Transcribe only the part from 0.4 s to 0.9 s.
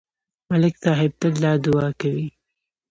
ملک